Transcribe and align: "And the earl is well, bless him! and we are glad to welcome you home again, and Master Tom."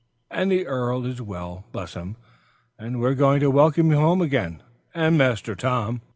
"And 0.31 0.51
the 0.51 0.65
earl 0.65 1.05
is 1.05 1.21
well, 1.21 1.63
bless 1.71 1.93
him! 1.93 2.15
and 2.79 2.99
we 2.99 3.05
are 3.07 3.13
glad 3.13 3.41
to 3.41 3.51
welcome 3.51 3.91
you 3.91 3.97
home 3.97 4.19
again, 4.19 4.63
and 4.95 5.15
Master 5.15 5.53
Tom." 5.53 6.01